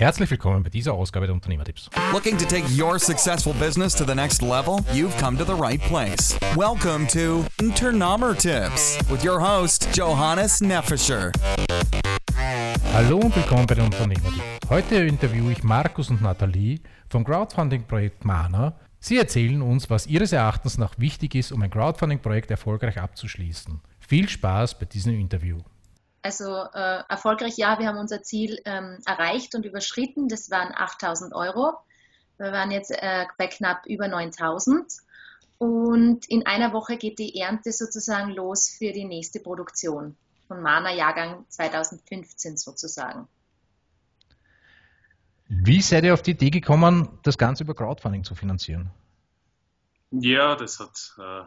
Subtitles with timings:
[0.00, 1.90] Herzlich willkommen bei dieser Ausgabe der Unternehmertipps.
[2.10, 4.78] Looking to take your successful business to the next level?
[4.94, 6.38] You've come to the right place.
[6.56, 11.32] Welcome to Unternehmertipps with your host Johannes Neffischer.
[12.94, 14.70] Hallo und willkommen bei den Unternehmertipps.
[14.70, 16.80] Heute interviewe ich Markus und Nathalie
[17.10, 18.78] vom Crowdfunding-Projekt Mana.
[19.00, 23.82] Sie erzählen uns, was ihres Erachtens nach wichtig ist, um ein Crowdfunding-Projekt erfolgreich abzuschließen.
[23.98, 25.58] Viel Spaß bei diesem Interview.
[26.22, 30.28] Also äh, erfolgreich, ja, wir haben unser Ziel ähm, erreicht und überschritten.
[30.28, 31.74] Das waren 8000 Euro.
[32.36, 34.92] Wir waren jetzt äh, bei knapp über 9000.
[35.58, 40.16] Und in einer Woche geht die Ernte sozusagen los für die nächste Produktion
[40.48, 43.28] von Mana Jahrgang 2015 sozusagen.
[45.48, 48.90] Wie seid ihr auf die Idee gekommen, das Ganze über Crowdfunding zu finanzieren?
[50.10, 51.44] Ja, das hat äh,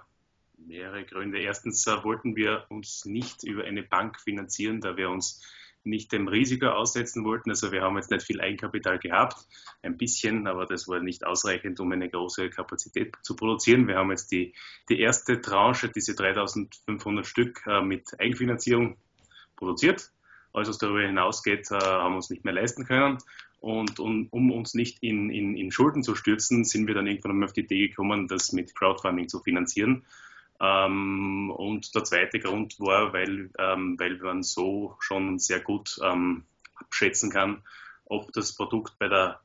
[0.67, 1.39] mehrere Gründe.
[1.39, 5.41] Erstens äh, wollten wir uns nicht über eine Bank finanzieren, da wir uns
[5.85, 7.49] nicht dem Risiko aussetzen wollten.
[7.49, 9.35] Also wir haben jetzt nicht viel Eigenkapital gehabt,
[9.81, 13.87] ein bisschen, aber das war nicht ausreichend, um eine große Kapazität zu produzieren.
[13.87, 14.53] Wir haben jetzt die,
[14.89, 18.97] die erste Tranche, diese 3500 Stück äh, mit Eigenfinanzierung
[19.55, 20.11] produziert.
[20.53, 23.17] Alles, was darüber hinausgeht, äh, haben wir uns nicht mehr leisten können.
[23.59, 27.37] Und um, um uns nicht in, in, in Schulden zu stürzen, sind wir dann irgendwann
[27.37, 30.03] mal auf die Idee gekommen, das mit Crowdfunding zu finanzieren.
[30.59, 36.45] Ähm, und der zweite Grund war, weil, ähm, weil man so schon sehr gut ähm,
[36.75, 37.63] abschätzen kann,
[38.05, 39.39] ob das Produkt bei der,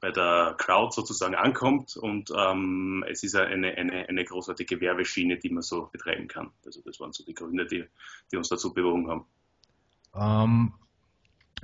[0.00, 5.50] bei der Crowd sozusagen ankommt und ähm, es ist eine, eine, eine großartige Werbeschiene, die
[5.50, 6.50] man so betreiben kann.
[6.64, 7.84] Also das waren so die Gründe, die,
[8.30, 9.26] die uns dazu bewogen haben.
[10.14, 10.72] Ähm,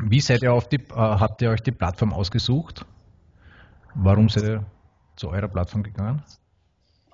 [0.01, 2.85] wie seid ihr auf die, äh, habt ihr euch die Plattform ausgesucht?
[3.95, 4.67] Warum seid ihr
[5.17, 6.23] zu eurer Plattform gegangen?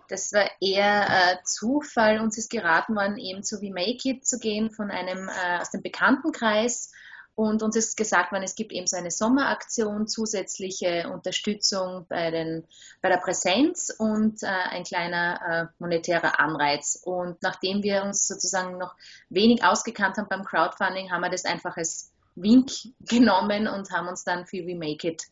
[0.09, 2.21] Das war eher äh, Zufall.
[2.21, 5.71] Uns ist geraten worden, eben zu wie Make It zu gehen von einem äh, aus
[5.71, 6.91] dem Bekanntenkreis.
[7.37, 12.65] Und uns ist gesagt worden, es gibt eben so eine Sommeraktion, zusätzliche Unterstützung bei, den,
[13.03, 17.01] bei der Präsenz und äh, ein kleiner äh, monetärer Anreiz.
[17.03, 18.95] Und nachdem wir uns sozusagen noch
[19.31, 24.23] wenig ausgekannt haben beim Crowdfunding, haben wir das einfach als Wink genommen und haben uns
[24.23, 25.23] dann für We Make It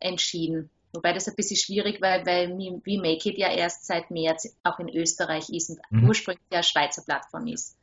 [0.00, 0.68] entschieden.
[0.92, 4.78] Wobei das ein bisschen schwierig war, weil We Make It ja erst seit März auch
[4.78, 6.08] in Österreich ist und mhm.
[6.08, 7.78] ursprünglich ja Schweizer Plattform ist.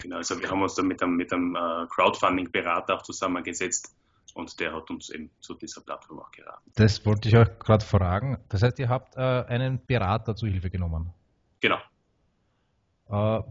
[0.00, 3.94] Genau, also wir haben uns da mit einem, mit einem äh, Crowdfunding-Berater auch zusammengesetzt
[4.34, 6.70] und der hat uns eben zu dieser Plattform auch geraten.
[6.76, 8.38] Das wollte ich euch gerade fragen.
[8.48, 11.12] Das heißt, ihr habt äh, einen Berater zu Hilfe genommen?
[11.60, 11.78] Genau.
[13.10, 13.42] Äh,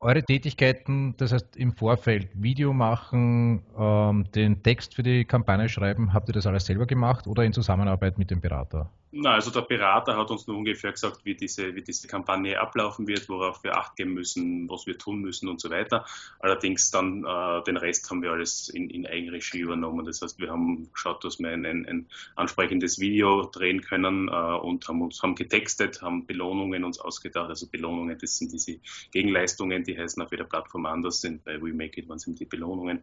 [0.00, 6.12] eure Tätigkeiten, das heißt im Vorfeld Video machen, ähm, den Text für die Kampagne schreiben,
[6.12, 8.90] habt ihr das alles selber gemacht oder in Zusammenarbeit mit dem Berater?
[9.18, 13.06] Na, also der Berater hat uns nur ungefähr gesagt, wie diese, wie diese Kampagne ablaufen
[13.06, 16.04] wird, worauf wir Acht geben müssen, was wir tun müssen und so weiter.
[16.38, 20.04] Allerdings dann äh, den Rest haben wir alles in, in Eigenregie übernommen.
[20.04, 24.32] Das heißt, wir haben geschaut, dass wir ein, ein, ein ansprechendes Video drehen können äh,
[24.32, 27.48] und haben uns haben getextet, haben Belohnungen uns ausgedacht.
[27.48, 28.80] Also Belohnungen, das sind diese
[29.12, 31.42] Gegenleistungen, die heißen auf jeder Plattform anders sind.
[31.42, 32.98] Bei We Make It waren sind die Belohnungen.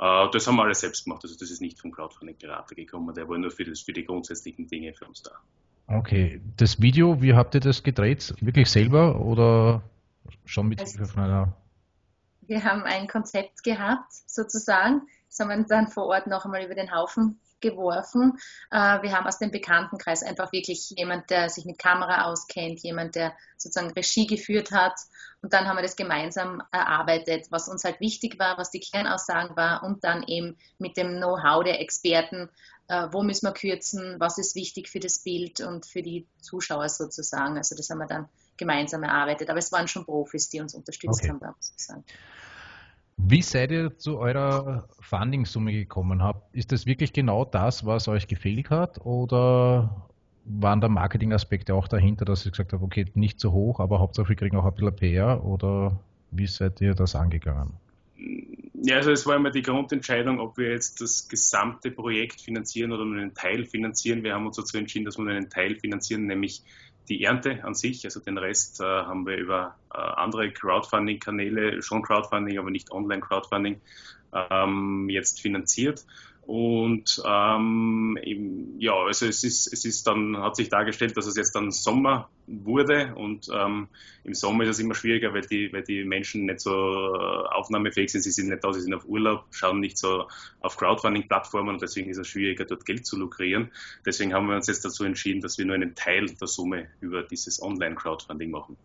[0.00, 1.20] Äh, das haben wir alles selbst gemacht.
[1.22, 3.14] Also das ist nicht vom Crowdfunding-Berater gekommen.
[3.14, 5.32] Der war nur für, das, für die grundsätzlichen Dinge für uns da.
[5.92, 8.34] Okay, das Video, wie habt ihr das gedreht?
[8.40, 9.82] Wirklich selber oder
[10.46, 11.52] schon mit Hilfe von einer?
[12.46, 15.02] Wir haben ein Konzept gehabt, sozusagen.
[15.28, 18.38] Das haben wir dann vor Ort noch einmal über den Haufen geworfen.
[18.70, 23.14] Äh, wir haben aus dem Bekanntenkreis einfach wirklich jemand, der sich mit Kamera auskennt, jemand,
[23.14, 24.94] der sozusagen Regie geführt hat.
[25.42, 29.56] Und dann haben wir das gemeinsam erarbeitet, was uns halt wichtig war, was die Kernaussagen
[29.56, 32.48] war und dann eben mit dem Know-how der Experten
[32.88, 37.56] wo müssen wir kürzen, was ist wichtig für das Bild und für die Zuschauer sozusagen.
[37.56, 39.48] Also das haben wir dann gemeinsam erarbeitet.
[39.50, 41.30] Aber es waren schon Profis, die uns unterstützt okay.
[41.30, 42.04] haben, muss ich sagen.
[43.16, 46.22] Wie seid ihr zu eurer Funding-Summe gekommen?
[46.52, 49.04] Ist das wirklich genau das, was euch gefehlt hat?
[49.04, 50.08] Oder
[50.44, 54.30] waren da Marketing-Aspekte auch dahinter, dass ihr gesagt habt, okay, nicht so hoch, aber Hauptsache
[54.30, 55.44] wir kriegen auch ein bisschen PR?
[55.44, 56.00] Oder
[56.30, 57.74] wie seid ihr das angegangen?
[58.84, 63.04] Ja, also es war immer die Grundentscheidung, ob wir jetzt das gesamte Projekt finanzieren oder
[63.04, 64.24] nur einen Teil finanzieren.
[64.24, 66.64] Wir haben uns dazu entschieden, dass wir nur einen Teil finanzieren, nämlich
[67.08, 68.04] die Ernte an sich.
[68.04, 73.80] Also den Rest äh, haben wir über äh, andere Crowdfunding-Kanäle, schon Crowdfunding, aber nicht Online-Crowdfunding,
[74.50, 76.04] ähm, jetzt finanziert.
[76.52, 81.34] Und ähm, eben, ja, also es ist, es ist dann, hat sich dargestellt, dass es
[81.34, 83.88] jetzt dann Sommer wurde und ähm,
[84.22, 88.12] im Sommer ist es immer schwieriger, weil die, weil die Menschen nicht so äh, aufnahmefähig
[88.12, 90.28] sind, sie sind nicht da, sie sind auf Urlaub, schauen nicht so
[90.60, 93.70] auf Crowdfunding-Plattformen und deswegen ist es schwieriger, dort Geld zu lukrieren.
[94.04, 97.22] Deswegen haben wir uns jetzt dazu entschieden, dass wir nur einen Teil der Summe über
[97.22, 98.76] dieses Online-Crowdfunding machen.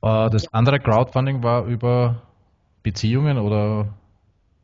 [0.00, 2.22] Äh, das andere Crowdfunding war über
[2.82, 3.92] Beziehungen oder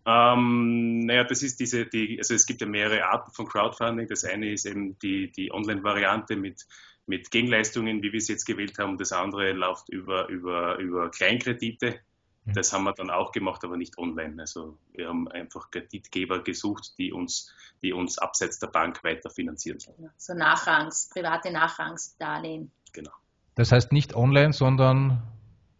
[0.04, 4.08] Ähm, naja, das ist diese, die, also es gibt ja mehrere Arten von Crowdfunding.
[4.08, 6.66] Das eine ist eben die, die Online-Variante mit,
[7.06, 8.98] mit Gegenleistungen, wie wir es jetzt gewählt haben.
[8.98, 12.00] Das andere läuft über, über, über Kleinkredite.
[12.44, 12.52] Mhm.
[12.54, 14.40] Das haben wir dann auch gemacht, aber nicht online.
[14.40, 19.78] Also wir haben einfach Kreditgeber gesucht, die uns, die uns abseits der Bank weiter finanzieren
[19.78, 20.10] sollen.
[20.16, 22.72] So Nachrangs, private Nachrangsdarlehen.
[22.92, 23.12] Genau.
[23.54, 25.22] Das heißt nicht online, sondern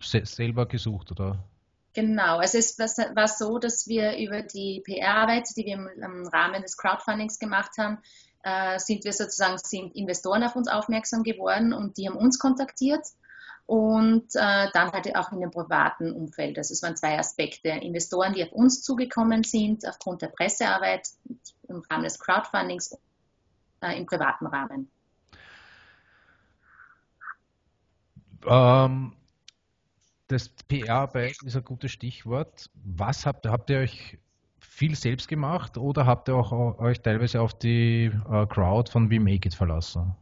[0.01, 1.45] selber gesucht, oder?
[1.94, 6.77] Genau, also es war so, dass wir über die PR-Arbeit, die wir im, Rahmen des
[6.79, 7.99] Crowdfundings gemacht haben,
[8.44, 13.05] äh, sind wir sozusagen, sind Investoren auf uns aufmerksam geworden und die haben uns kontaktiert
[13.67, 16.59] und äh, dann halt auch in dem privaten Umfeld.
[16.59, 17.69] Also es waren zwei Aspekte.
[17.69, 21.09] Investoren, die auf uns zugekommen sind aufgrund der Pressearbeit
[21.69, 22.99] im Rahmen des Crowdfundings
[23.83, 24.91] äh, im privaten Rahmen.
[28.47, 29.12] Ähm,
[30.32, 32.70] das PR-Arbeit ist ein gutes Stichwort.
[32.75, 34.19] Was habt, habt ihr euch
[34.58, 39.20] viel selbst gemacht oder habt ihr auch euch teilweise auf die uh, Crowd von We
[39.20, 40.14] Make It verlassen?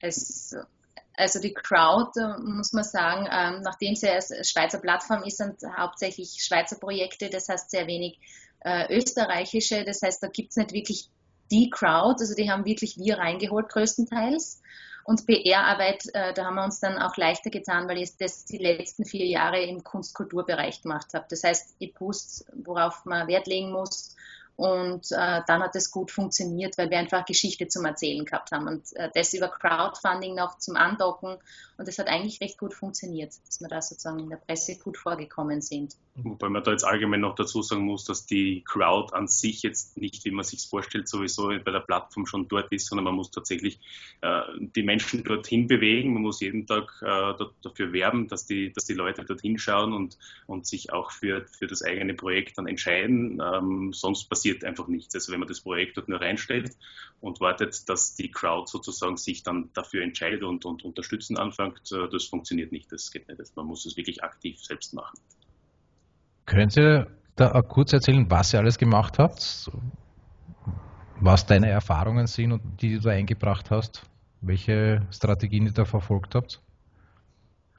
[0.00, 0.56] Es,
[1.14, 5.56] also die Crowd, äh, muss man sagen, ähm, nachdem sie als Schweizer Plattform ist, sind
[5.76, 8.18] hauptsächlich Schweizer Projekte, das heißt sehr wenig
[8.60, 11.10] äh, österreichische, das heißt, da gibt es nicht wirklich
[11.50, 14.60] die Crowd, also die haben wirklich wir reingeholt größtenteils.
[15.06, 18.58] Und PR-Arbeit, äh, da haben wir uns dann auch leichter getan, weil ich das die
[18.58, 21.26] letzten vier Jahre im Kunst-Kulturbereich gemacht habe.
[21.30, 24.16] Das heißt, ich wusste, worauf man Wert legen muss
[24.56, 28.66] und äh, dann hat es gut funktioniert, weil wir einfach Geschichte zum Erzählen gehabt haben
[28.66, 31.36] und äh, das über Crowdfunding noch zum Andocken.
[31.76, 34.96] Und das hat eigentlich recht gut funktioniert, dass wir da sozusagen in der Presse gut
[34.96, 35.94] vorgekommen sind.
[36.22, 39.98] Wobei man da jetzt allgemein noch dazu sagen muss, dass die Crowd an sich jetzt
[39.98, 43.30] nicht, wie man sich vorstellt, sowieso bei der Plattform schon dort ist, sondern man muss
[43.30, 43.80] tatsächlich
[44.22, 46.14] äh, die Menschen dorthin bewegen.
[46.14, 50.16] Man muss jeden Tag äh, dafür werben, dass die, dass die Leute dorthin schauen und,
[50.46, 53.42] und sich auch für, für das eigene Projekt dann entscheiden.
[53.42, 55.14] Ähm, sonst passiert einfach nichts.
[55.14, 56.76] Also wenn man das Projekt dort nur reinstellt
[57.20, 62.08] und wartet, dass die Crowd sozusagen sich dann dafür entscheidet und, und unterstützen anfängt, äh,
[62.08, 62.90] das funktioniert nicht.
[62.90, 63.54] Das geht nicht.
[63.54, 65.18] Man muss es wirklich aktiv selbst machen.
[66.46, 67.04] Können Sie
[67.34, 69.70] da kurz erzählen, was ihr alles gemacht habt?
[71.20, 74.02] Was deine Erfahrungen sind und die du da eingebracht hast?
[74.40, 76.60] Welche Strategien ihr da verfolgt habt?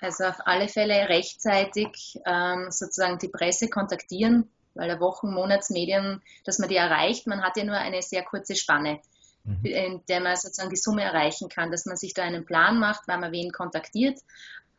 [0.01, 6.59] Also auf alle Fälle rechtzeitig ähm, sozusagen die Presse kontaktieren, weil der Wochen-, Monatsmedien, dass
[6.59, 8.99] man die erreicht, man hat ja nur eine sehr kurze Spanne,
[9.43, 9.65] mhm.
[9.65, 13.03] in der man sozusagen die Summe erreichen kann, dass man sich da einen Plan macht,
[13.07, 14.19] wann man wen kontaktiert.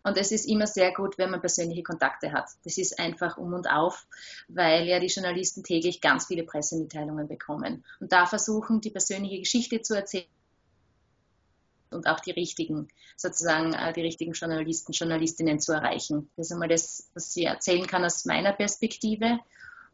[0.04, 2.48] Und es ist immer sehr gut, wenn man persönliche Kontakte hat.
[2.64, 4.06] Das ist einfach um und auf,
[4.48, 7.84] weil ja die Journalisten täglich ganz viele Pressemitteilungen bekommen.
[8.00, 10.26] Und da versuchen, die persönliche Geschichte zu erzählen
[11.90, 16.30] und auch die richtigen, sozusagen äh, die richtigen Journalisten, Journalistinnen zu erreichen.
[16.36, 19.38] Das ist einmal das, was ich erzählen kann aus meiner Perspektive.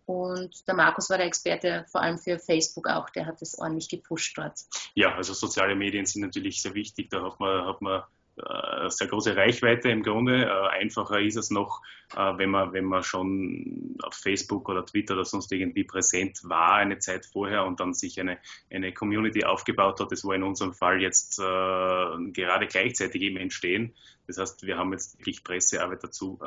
[0.06, 3.88] Und der Markus war der Experte vor allem für Facebook auch, der hat es ordentlich
[3.88, 4.60] gepusht dort.
[4.94, 7.08] Ja, also soziale Medien sind natürlich sehr wichtig.
[7.10, 8.02] Da hat man, hat man
[8.36, 10.44] sehr große Reichweite im Grunde.
[10.44, 11.82] Äh, einfacher ist es noch,
[12.16, 16.75] äh, wenn man, wenn man schon auf Facebook oder Twitter oder sonst irgendwie präsent war
[16.75, 18.38] eine Zeit vorher und dann sich eine,
[18.70, 20.10] eine Community aufgebaut hat.
[20.10, 23.94] Das war in unserem Fall jetzt gerade gleichzeitig eben entstehen.
[24.26, 26.40] Das heißt, wir haben jetzt wirklich Pressearbeit dazu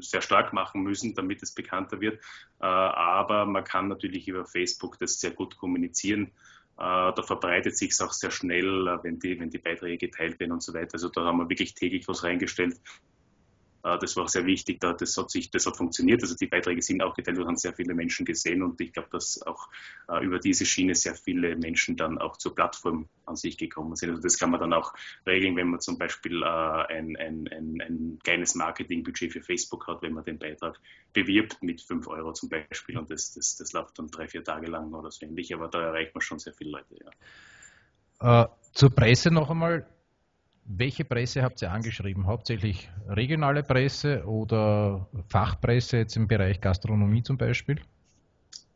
[0.00, 2.20] sehr stark machen müssen, damit es bekannter wird.
[2.58, 6.32] Aber man kann natürlich über Facebook das sehr gut kommunizieren.
[6.76, 10.40] Äh, da verbreitet sich es auch sehr schnell, äh, wenn die, wenn die Beiträge geteilt
[10.40, 10.94] werden und so weiter.
[10.94, 12.80] Also da haben wir wirklich täglich was reingestellt.
[13.84, 16.22] Äh, das war auch sehr wichtig, das hat, sich, das hat funktioniert.
[16.22, 19.08] Also die Beiträge sind auch geteilt, wir haben sehr viele Menschen gesehen und ich glaube,
[19.12, 19.68] dass auch
[20.08, 24.10] äh, über diese Schiene sehr viele Menschen dann auch zur Plattform an sich gekommen sind.
[24.10, 24.94] Also das kann man dann auch
[25.26, 30.02] regeln, wenn man zum Beispiel äh, ein, ein, ein, ein kleines Marketingbudget für Facebook hat,
[30.02, 30.80] wenn man den Beitrag
[31.12, 34.66] bewirbt mit 5 Euro zum Beispiel und das, das, das läuft dann drei, vier Tage
[34.66, 36.96] lang oder so ähnlich, aber da erreicht man schon sehr viele Leute.
[38.20, 38.44] Ja.
[38.44, 39.86] Äh, zur Presse noch einmal.
[40.66, 42.26] Welche Presse habt ihr angeschrieben?
[42.26, 47.80] Hauptsächlich regionale Presse oder Fachpresse jetzt im Bereich Gastronomie zum Beispiel?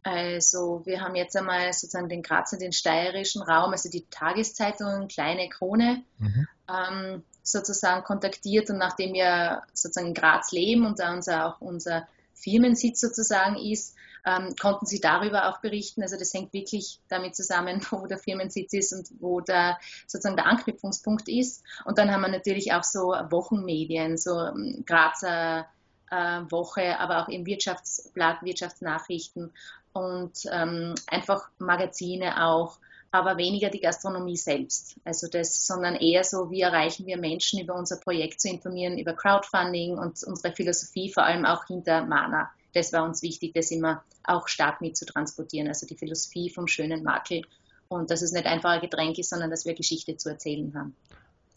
[0.02, 5.49] Also wir haben jetzt einmal sozusagen den Grazer, den steirischen Raum, also die Tageszeitungen, kleine
[5.49, 6.47] Krone, mhm.
[6.68, 12.07] ähm, sozusagen kontaktiert und nachdem wir sozusagen in Graz leben und da unser, auch unser
[12.35, 13.97] Firmensitz sozusagen ist,
[14.28, 16.02] ähm, konnten sie darüber auch berichten.
[16.02, 20.47] Also das hängt wirklich damit zusammen, wo der Firmensitz ist und wo der sozusagen der
[20.47, 21.64] Anknüpfungspunkt ist.
[21.85, 25.66] Und dann haben wir natürlich auch so Wochenmedien, so ähm, Grazer
[26.11, 29.52] äh, Woche, aber auch im Wirtschaftsblatt, Wirtschaftsnachrichten
[29.92, 32.78] und ähm, einfach Magazine auch
[33.11, 34.97] aber weniger die Gastronomie selbst.
[35.02, 39.14] Also das, sondern eher so, wie erreichen wir Menschen über unser Projekt zu informieren, über
[39.14, 44.02] Crowdfunding und unsere Philosophie, vor allem auch hinter Mana, das war uns wichtig, das immer
[44.25, 45.68] auch stark mit zu transportieren.
[45.68, 47.42] Also die Philosophie vom schönen Makel
[47.88, 50.94] und dass es nicht einfach ein Getränk ist, sondern dass wir Geschichte zu erzählen haben.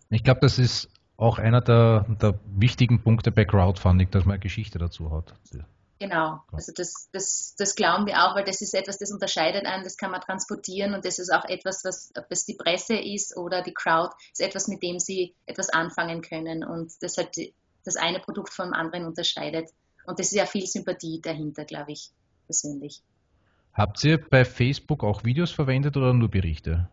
[0.09, 4.39] Ich glaube, das ist auch einer der, der, wichtigen Punkte bei Crowdfunding, dass man eine
[4.39, 5.33] Geschichte dazu hat.
[5.99, 9.83] Genau, also das, das, das glauben wir auch, weil das ist etwas, das unterscheidet einen,
[9.83, 13.37] das kann man transportieren und das ist auch etwas, was, ob es die Presse ist
[13.37, 17.37] oder die Crowd, ist etwas, mit dem sie etwas anfangen können und das halt
[17.85, 19.69] das eine Produkt vom anderen unterscheidet.
[20.05, 22.09] Und das ist ja viel Sympathie dahinter, glaube ich,
[22.45, 23.01] persönlich.
[23.73, 26.89] Habt ihr bei Facebook auch Videos verwendet oder nur Berichte?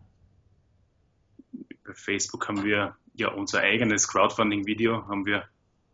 [1.85, 5.49] Bei Facebook haben wir ja unser eigenes Crowdfunding-Video haben wir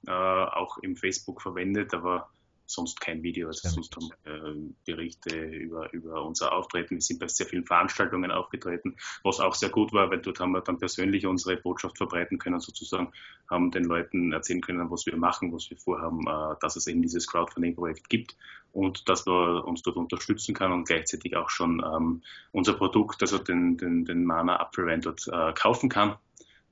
[0.07, 2.29] äh, auch im Facebook verwendet, aber
[2.67, 3.49] sonst kein Video.
[3.49, 6.97] Also sonst haben äh, Berichte über, über unser Auftreten.
[6.97, 10.53] Wir sind bei sehr vielen Veranstaltungen aufgetreten, was auch sehr gut war, weil dort haben
[10.53, 13.13] wir dann persönlich unsere Botschaft verbreiten können, sozusagen,
[13.51, 17.03] haben den Leuten erzählen können, was wir machen, was wir vorhaben, äh, dass es eben
[17.03, 18.37] dieses Crowdfunding-Projekt gibt
[18.73, 23.39] und dass man uns dort unterstützen kann und gleichzeitig auch schon ähm, unser Produkt, also
[23.39, 26.17] den, den, den Mana Apfelwein dort äh, kaufen kann.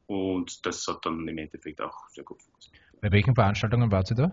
[0.06, 2.82] Und das hat dann im Endeffekt auch sehr gut funktioniert.
[3.00, 4.32] Bei welchen Veranstaltungen wart ihr da?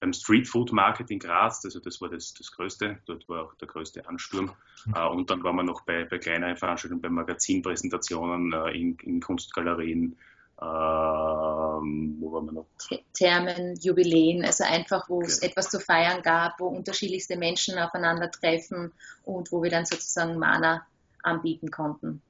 [0.00, 3.54] Beim Street Food Market in Graz, also das war das, das Größte, dort war auch
[3.54, 4.52] der größte Ansturm.
[4.86, 4.94] Mhm.
[4.94, 9.20] Uh, und dann waren wir noch bei, bei kleineren Veranstaltungen, bei Magazinpräsentationen uh, in, in,
[9.20, 10.16] Kunstgalerien.
[10.60, 12.66] Uh, wo waren wir noch?
[13.12, 15.48] Thermen, Jubiläen, also einfach, wo es okay.
[15.48, 18.92] etwas zu feiern gab, wo unterschiedlichste Menschen aufeinandertreffen
[19.24, 20.86] und wo wir dann sozusagen Mana
[21.22, 22.22] anbieten konnten.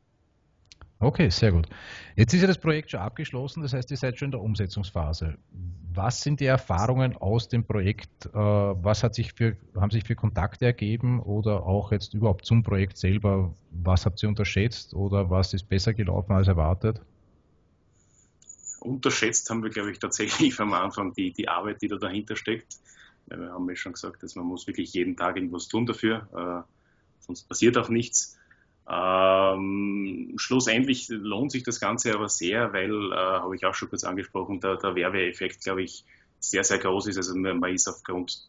[1.01, 1.69] Okay, sehr gut.
[2.17, 5.37] Jetzt ist ja das Projekt schon abgeschlossen, das heißt, ihr seid schon in der Umsetzungsphase.
[5.97, 8.27] Was sind die Erfahrungen aus dem Projekt?
[8.27, 12.65] Äh, was hat sich für, haben sich für Kontakte ergeben oder auch jetzt überhaupt zum
[12.65, 13.55] Projekt selber?
[13.71, 17.01] Was habt ihr unterschätzt oder was ist besser gelaufen als erwartet?
[18.81, 22.77] Unterschätzt haben wir, glaube ich, tatsächlich am Anfang die, die Arbeit, die da dahinter steckt.
[23.27, 27.25] Wir haben ja schon gesagt, dass man muss wirklich jeden Tag irgendwas tun dafür, äh,
[27.25, 28.37] sonst passiert auch nichts.
[28.89, 34.05] Ähm, schlussendlich lohnt sich das Ganze aber sehr, weil, äh, habe ich auch schon kurz
[34.05, 36.05] angesprochen, der, der Werbeeffekt, glaube ich,
[36.39, 37.17] sehr, sehr groß ist.
[37.17, 38.47] Also man ist aufgrund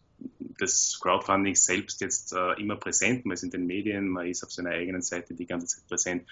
[0.59, 4.51] des Crowdfundings selbst jetzt äh, immer präsent, man ist in den Medien, man ist auf
[4.51, 6.27] seiner eigenen Seite die ganze Zeit präsent.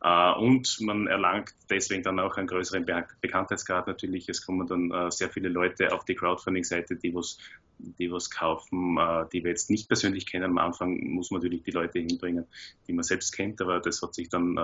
[0.00, 4.28] Äh, und man erlangt deswegen dann auch einen größeren Be Bekanntheitsgrad natürlich.
[4.28, 7.38] Es kommen dann äh, sehr viele Leute auf die Crowdfunding-Seite, die was,
[7.78, 10.44] die was kaufen, äh, die wir jetzt nicht persönlich kennen.
[10.44, 12.46] Am Anfang muss man natürlich die Leute hinbringen,
[12.86, 14.54] die man selbst kennt, aber das hat sich dann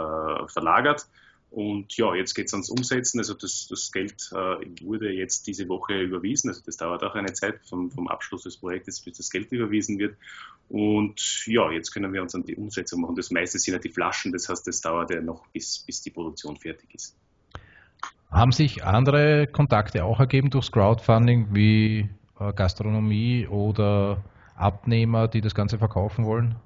[0.48, 1.06] verlagert.
[1.54, 3.20] Und ja, jetzt geht es ans Umsetzen.
[3.20, 6.48] Also das, das Geld äh, wurde jetzt diese Woche überwiesen.
[6.48, 10.00] Also das dauert auch eine Zeit vom, vom Abschluss des Projektes, bis das Geld überwiesen
[10.00, 10.16] wird.
[10.68, 13.14] Und ja, jetzt können wir uns an die Umsetzung machen.
[13.14, 16.10] Das meiste sind ja die Flaschen, das heißt, das dauert ja noch, bis, bis die
[16.10, 17.16] Produktion fertig ist.
[18.32, 24.24] Haben sich andere Kontakte auch ergeben durchs Crowdfunding wie äh, Gastronomie oder
[24.56, 26.56] Abnehmer, die das Ganze verkaufen wollen?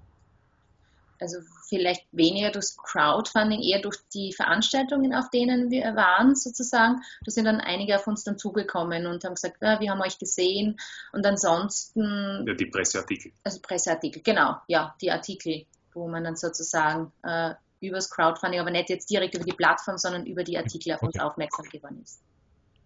[1.21, 7.03] Also vielleicht weniger durch Crowdfunding, eher durch die Veranstaltungen, auf denen wir waren sozusagen.
[7.25, 10.19] Da sind dann einige auf uns dann zugekommen und haben gesagt, ja, wir haben euch
[10.19, 10.79] gesehen.
[11.13, 12.45] Und ansonsten...
[12.47, 13.33] Ja, die Presseartikel.
[13.45, 18.89] Also Presseartikel, genau, ja, die Artikel, wo man dann sozusagen äh, übers Crowdfunding, aber nicht
[18.89, 21.07] jetzt direkt über die Plattform, sondern über die Artikel auf okay.
[21.07, 22.23] uns aufmerksam geworden ist.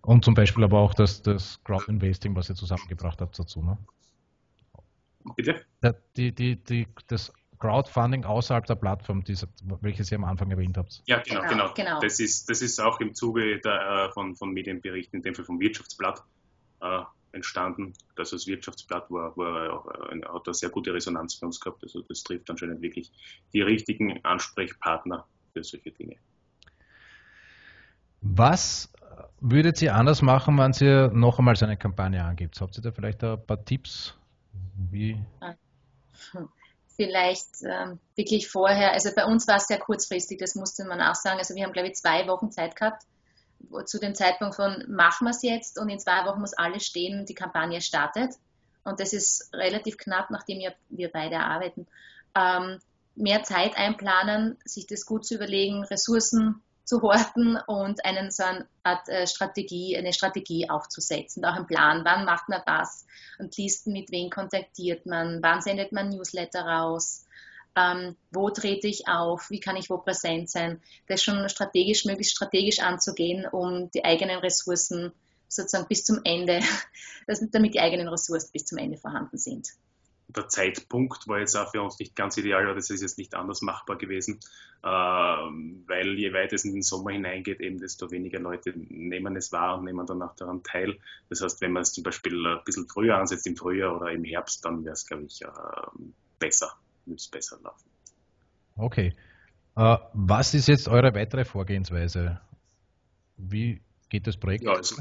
[0.02, 3.78] Und zum Beispiel aber auch das, das Crowdinvesting, was ihr zusammengebracht habt dazu, ne?
[5.36, 5.64] Bitte?
[6.16, 9.36] Die, die, die, das Crowdfunding außerhalb der Plattform, die,
[9.80, 11.00] welche Sie am Anfang erwähnt habt.
[11.06, 11.50] Ja, genau, genau.
[11.52, 11.74] genau.
[11.74, 12.00] genau.
[12.00, 15.44] Das, ist, das ist auch im Zuge der, äh, von, von Medienberichten, in dem Fall
[15.44, 16.24] vom Wirtschaftsblatt,
[16.80, 17.92] äh, entstanden.
[18.16, 21.84] Das das Wirtschaftsblatt war, war, äh, hat eine sehr gute Resonanz für uns gehabt.
[21.84, 23.12] Also das trifft anscheinend wirklich
[23.52, 26.16] die richtigen Ansprechpartner für solche Dinge.
[28.22, 28.92] Was
[29.40, 32.60] würdet ihr anders machen, wenn ihr noch einmal so eine Kampagne angibt?
[32.60, 34.16] Habt ihr da vielleicht ein paar Tipps?
[34.90, 35.16] Wie?
[37.02, 41.16] Vielleicht ähm, wirklich vorher, also bei uns war es sehr kurzfristig, das musste man auch
[41.16, 41.38] sagen.
[41.38, 43.02] Also wir haben, glaube ich, zwei Wochen Zeit gehabt,
[43.86, 47.26] zu dem Zeitpunkt von machen wir es jetzt und in zwei Wochen muss alles stehen,
[47.26, 48.34] die Kampagne startet.
[48.84, 51.88] Und das ist relativ knapp, nachdem wir, wir beide arbeiten.
[52.36, 52.78] Ähm,
[53.16, 58.66] mehr Zeit einplanen, sich das gut zu überlegen, Ressourcen zu horten und einen so eine
[58.82, 63.06] Art äh, Strategie, eine Strategie aufzusetzen, auch einen Plan, wann macht man was?
[63.38, 67.24] Und Listen, mit wem kontaktiert man, wann sendet man Newsletter raus,
[67.76, 72.34] ähm, wo trete ich auf, wie kann ich wo präsent sein, das schon strategisch, möglichst
[72.34, 75.12] strategisch anzugehen, um die eigenen Ressourcen
[75.48, 76.60] sozusagen bis zum Ende,
[77.52, 79.68] damit die eigenen Ressourcen bis zum Ende vorhanden sind.
[80.28, 83.34] Der Zeitpunkt war jetzt auch für uns nicht ganz ideal, aber das ist jetzt nicht
[83.34, 84.40] anders machbar gewesen,
[84.82, 89.52] äh, weil je weiter es in den Sommer hineingeht, eben desto weniger Leute nehmen es
[89.52, 90.98] wahr und nehmen dann auch daran teil.
[91.28, 94.24] Das heißt, wenn man es zum Beispiel ein bisschen früher ansetzt, im Frühjahr oder im
[94.24, 95.48] Herbst, dann wäre es, glaube ich, äh,
[96.38, 96.72] besser,
[97.04, 97.90] würde es besser laufen.
[98.76, 99.14] Okay.
[99.76, 102.40] Äh, was ist jetzt eure weitere Vorgehensweise?
[103.36, 104.64] Wie geht das Projekt?
[104.64, 104.96] Ja, also,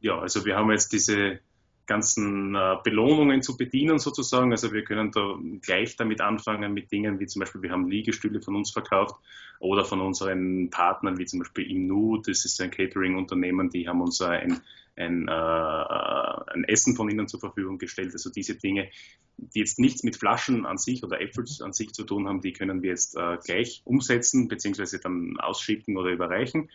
[0.00, 1.40] ja, also wir haben jetzt diese
[1.88, 4.52] ganzen äh, Belohnungen zu bedienen sozusagen.
[4.52, 8.40] Also wir können da gleich damit anfangen mit Dingen wie zum Beispiel, wir haben Liegestühle
[8.40, 9.16] von uns verkauft
[9.58, 14.20] oder von unseren Partnern wie zum Beispiel Imnu, das ist ein Catering-Unternehmen, die haben uns
[14.20, 14.60] ein,
[14.96, 18.12] ein, äh, ein Essen von ihnen zur Verfügung gestellt.
[18.12, 18.90] Also diese Dinge,
[19.38, 22.52] die jetzt nichts mit Flaschen an sich oder Äpfel an sich zu tun haben, die
[22.52, 26.70] können wir jetzt äh, gleich umsetzen beziehungsweise dann ausschicken oder überreichen.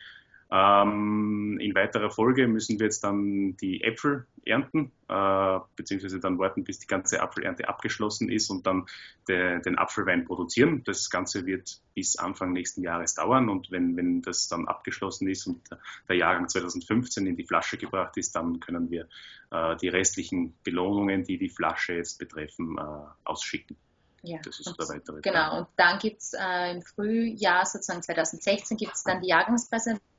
[0.55, 6.63] Ähm, in weiterer Folge müssen wir jetzt dann die Äpfel ernten, äh, beziehungsweise dann warten,
[6.63, 8.85] bis die ganze Apfelernte abgeschlossen ist und dann
[9.27, 10.83] de, den Apfelwein produzieren.
[10.83, 15.47] Das Ganze wird bis Anfang nächsten Jahres dauern und wenn, wenn das dann abgeschlossen ist
[15.47, 15.67] und
[16.07, 19.07] der Jahrgang 2015 in die Flasche gebracht ist, dann können wir
[19.49, 22.81] äh, die restlichen Belohnungen, die die Flasche jetzt betreffen, äh,
[23.23, 23.75] ausschicken.
[24.21, 25.57] Ja, das ist der weitere Genau, Plan.
[25.61, 30.12] und dann gibt es äh, im Frühjahr, sozusagen 2016, gibt es dann die Jahrgangspräsentation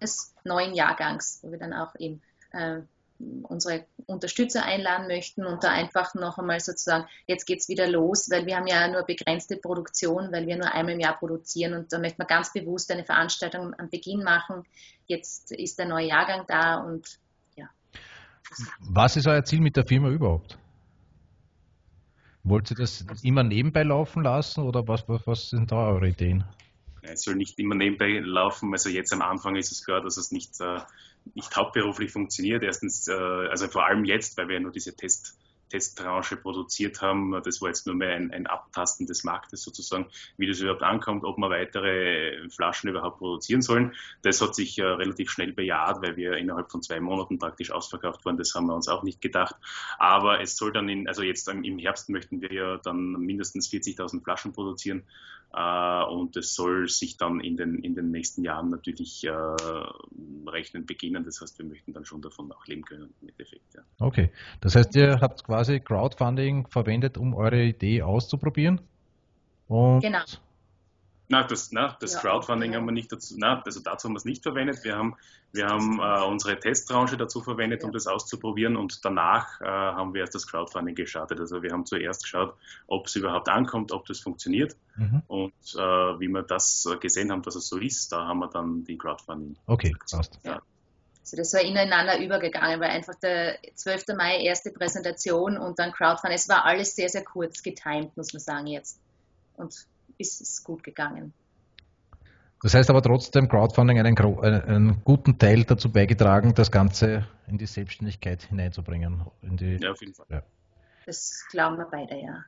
[0.00, 2.80] des neuen Jahrgangs, wo wir dann auch eben äh,
[3.42, 8.30] unsere Unterstützer einladen möchten und da einfach noch einmal sozusagen, jetzt geht es wieder los,
[8.30, 11.92] weil wir haben ja nur begrenzte Produktion, weil wir nur einmal im Jahr produzieren und
[11.92, 14.64] da möchte man ganz bewusst eine Veranstaltung am Beginn machen.
[15.06, 17.18] Jetzt ist der neue Jahrgang da und
[17.56, 17.68] ja.
[18.80, 20.58] Was ist euer Ziel mit der Firma überhaupt?
[22.42, 26.44] Wollt ihr das immer nebenbei laufen lassen oder was, was, was sind da eure Ideen?
[27.12, 28.72] Es soll nicht immer nebenbei laufen.
[28.72, 30.80] Also jetzt am Anfang ist es klar, dass es nicht, äh,
[31.34, 32.62] nicht hauptberuflich funktioniert.
[32.62, 35.38] Erstens, äh, also vor allem jetzt, weil wir ja nur diese Test,
[35.70, 37.40] Testbranche produziert haben.
[37.42, 41.24] Das war jetzt nur mehr ein, ein, Abtasten des Marktes sozusagen, wie das überhaupt ankommt,
[41.24, 43.94] ob wir weitere Flaschen überhaupt produzieren sollen.
[44.22, 48.24] Das hat sich äh, relativ schnell bejaht, weil wir innerhalb von zwei Monaten praktisch ausverkauft
[48.24, 48.36] waren.
[48.36, 49.54] Das haben wir uns auch nicht gedacht.
[49.98, 54.22] Aber es soll dann in, also jetzt im Herbst möchten wir ja dann mindestens 40.000
[54.22, 55.04] Flaschen produzieren.
[55.52, 59.30] Äh, und es soll sich dann in den, in den nächsten Jahren natürlich äh,
[60.46, 61.24] rechnen beginnen.
[61.24, 63.74] Das heißt, wir möchten dann schon davon auch leben können im Endeffekt.
[63.74, 63.82] Ja.
[63.98, 68.80] Okay, das heißt, ihr habt quasi Crowdfunding verwendet, um eure Idee auszuprobieren?
[69.68, 70.24] Und genau.
[71.28, 72.20] Na, das, na, das ja.
[72.20, 74.82] Crowdfunding haben wir nicht dazu, na, also dazu haben wir es nicht verwendet.
[74.82, 75.14] Wir haben,
[75.52, 77.86] wir haben äh, unsere Testbranche dazu verwendet, ja.
[77.86, 81.38] um das auszuprobieren und danach äh, haben wir erst das Crowdfunding gestartet.
[81.38, 82.56] Also wir haben zuerst geschaut,
[82.88, 85.22] ob es überhaupt ankommt, ob das funktioniert mhm.
[85.28, 88.82] und äh, wie wir das gesehen haben, dass es so ist, da haben wir dann
[88.82, 89.56] die Crowdfunding.
[89.66, 90.40] Okay, passt.
[90.42, 90.60] Ja.
[91.32, 94.16] Also das war ineinander übergegangen, weil einfach der 12.
[94.16, 96.36] Mai erste Präsentation und dann Crowdfunding.
[96.36, 99.00] Es war alles sehr, sehr kurz getimt, muss man sagen jetzt.
[99.56, 99.86] Und
[100.18, 101.32] ist es gut gegangen.
[102.62, 107.66] Das heißt aber trotzdem Crowdfunding einen, einen, guten Teil dazu beigetragen, das Ganze in die
[107.66, 109.24] Selbstständigkeit hineinzubringen.
[109.42, 110.26] Die, ja, auf jeden Fall.
[110.28, 110.42] Ja.
[111.06, 112.44] Das glauben wir beide, ja.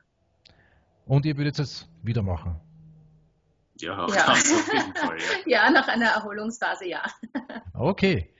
[1.05, 2.59] Und ihr würdet es wieder machen?
[3.79, 4.27] Ja, ja.
[4.27, 5.17] auf jeden Fall.
[5.17, 5.23] Ja.
[5.45, 7.01] ja, nach einer Erholungsphase, ja.
[7.73, 8.32] Okay.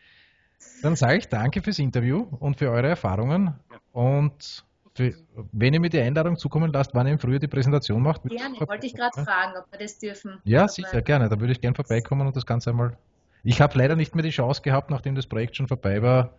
[0.82, 3.54] Dann sage ich danke fürs Interview und für eure Erfahrungen.
[3.92, 5.14] Und für,
[5.52, 8.24] wenn ihr mir die Einladung zukommen lasst, wann ihr im Frühjahr die Präsentation macht.
[8.24, 10.40] Gerne, wollte ich gerade fragen, ob wir das dürfen.
[10.44, 11.30] Ja, sicher, gerne.
[11.30, 12.98] Da würde ich gerne vorbeikommen und das Ganze einmal.
[13.44, 16.34] Ich habe leider nicht mehr die Chance gehabt, nachdem das Projekt schon vorbei war,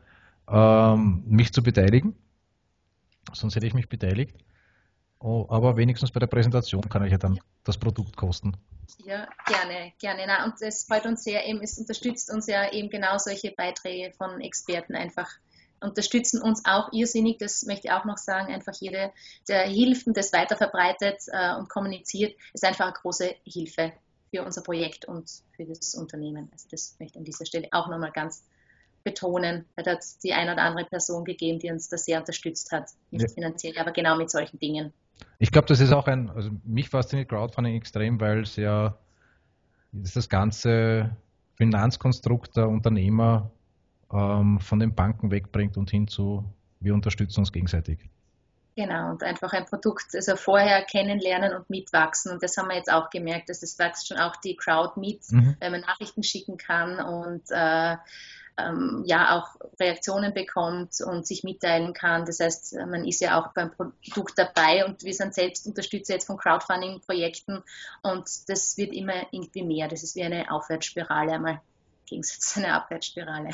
[0.48, 2.14] ähm, mich zu beteiligen.
[3.32, 4.36] Sonst hätte ich mich beteiligt.
[5.18, 8.56] Oh, aber wenigstens bei der Präsentation kann ich ja dann das Produkt kosten.
[9.04, 10.24] Ja, gerne, gerne.
[10.26, 14.12] Na, und es freut uns sehr, eben, es unterstützt uns ja eben genau solche Beiträge
[14.16, 15.28] von Experten einfach
[15.84, 19.12] unterstützen uns auch irrsinnig, das möchte ich auch noch sagen, einfach jede,
[19.48, 23.92] der hilft und das weiterverbreitet äh, und kommuniziert, ist einfach eine große Hilfe
[24.30, 26.48] für unser Projekt und für das Unternehmen.
[26.52, 28.44] Also das möchte ich an dieser Stelle auch nochmal ganz
[29.04, 29.66] betonen.
[29.76, 32.90] Da hat es die eine oder andere Person gegeben, die uns da sehr unterstützt hat,
[33.10, 33.34] nicht ja.
[33.34, 34.92] finanziell, aber genau mit solchen Dingen.
[35.38, 38.96] Ich glaube, das ist auch ein, also mich fasziniert Crowdfunding extrem, weil es ja
[39.92, 41.16] das ganze
[41.56, 43.50] Finanzkonstrukt der Unternehmer
[44.12, 46.44] ähm, von den Banken wegbringt und hin zu,
[46.80, 48.10] wir unterstützen uns gegenseitig.
[48.76, 52.32] Genau, und einfach ein Produkt, also vorher kennenlernen und mitwachsen.
[52.32, 55.20] Und das haben wir jetzt auch gemerkt, dass es wächst schon auch die Crowd mit,
[55.30, 55.56] mhm.
[55.60, 57.96] weil man Nachrichten schicken kann und äh,
[58.56, 62.24] ähm, ja auch Reaktionen bekommt und sich mitteilen kann.
[62.24, 66.26] Das heißt, man ist ja auch beim Produkt dabei und wir sind selbst Unterstützer jetzt
[66.26, 67.62] von Crowdfunding-Projekten
[68.02, 69.88] und das wird immer irgendwie mehr.
[69.88, 71.60] Das ist wie eine Aufwärtsspirale, einmal im
[72.06, 73.50] Gegensatz zu einer Abwärtsspirale.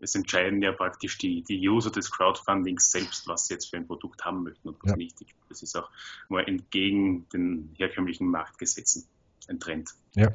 [0.00, 3.86] es entscheiden ja praktisch die, die User des Crowdfundings selbst, was sie jetzt für ein
[3.86, 4.96] Produkt haben möchten und was ja.
[4.96, 5.18] nicht.
[5.48, 5.90] Das ist auch
[6.28, 9.06] mal entgegen den herkömmlichen Marktgesetzen
[9.48, 9.90] ein Trend.
[10.14, 10.32] Ja.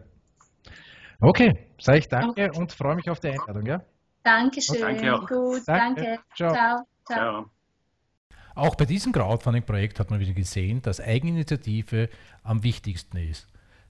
[1.22, 2.60] Okay, sage ich danke okay.
[2.60, 3.66] und freue mich auf die Einladung.
[3.66, 3.82] Ja?
[4.24, 4.82] Dankeschön.
[4.82, 5.28] danke auch.
[5.28, 6.02] Gut, danke.
[6.04, 6.20] danke.
[6.36, 6.54] Ciao.
[6.54, 6.86] Ciao.
[7.06, 7.50] Ciao.
[8.56, 12.10] Auch bei diesem Crowdfunding-Projekt hat man wieder gesehen, dass Eigeninitiative
[12.44, 13.48] am wichtigsten ist,